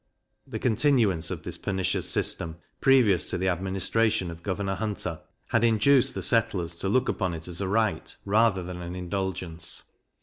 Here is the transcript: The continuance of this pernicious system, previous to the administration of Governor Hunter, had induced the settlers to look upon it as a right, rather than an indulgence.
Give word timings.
The 0.47 0.57
continuance 0.57 1.29
of 1.29 1.43
this 1.43 1.59
pernicious 1.59 2.09
system, 2.09 2.57
previous 2.79 3.29
to 3.29 3.37
the 3.37 3.49
administration 3.49 4.31
of 4.31 4.41
Governor 4.41 4.73
Hunter, 4.73 5.21
had 5.49 5.63
induced 5.63 6.15
the 6.15 6.23
settlers 6.23 6.73
to 6.79 6.89
look 6.89 7.07
upon 7.07 7.35
it 7.35 7.47
as 7.47 7.61
a 7.61 7.67
right, 7.67 8.15
rather 8.25 8.63
than 8.63 8.81
an 8.81 8.95
indulgence. 8.95 9.83